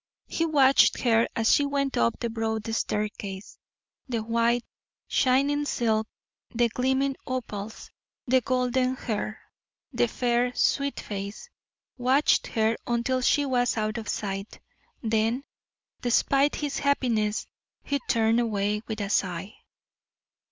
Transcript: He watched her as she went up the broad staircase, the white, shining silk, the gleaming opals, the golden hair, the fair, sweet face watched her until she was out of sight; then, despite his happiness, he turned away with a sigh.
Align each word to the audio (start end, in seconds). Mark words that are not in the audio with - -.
He 0.25 0.47
watched 0.47 1.01
her 1.01 1.27
as 1.35 1.53
she 1.53 1.63
went 1.63 1.95
up 1.95 2.19
the 2.19 2.29
broad 2.31 2.65
staircase, 2.73 3.59
the 4.09 4.23
white, 4.23 4.65
shining 5.07 5.63
silk, 5.65 6.07
the 6.49 6.69
gleaming 6.69 7.15
opals, 7.27 7.91
the 8.25 8.41
golden 8.41 8.95
hair, 8.95 9.39
the 9.93 10.07
fair, 10.07 10.55
sweet 10.55 10.99
face 10.99 11.51
watched 11.99 12.47
her 12.47 12.77
until 12.87 13.21
she 13.21 13.45
was 13.45 13.77
out 13.77 13.99
of 13.99 14.09
sight; 14.09 14.59
then, 15.03 15.43
despite 16.01 16.55
his 16.55 16.79
happiness, 16.79 17.45
he 17.83 17.99
turned 18.09 18.39
away 18.39 18.81
with 18.87 19.01
a 19.01 19.09
sigh. 19.11 19.53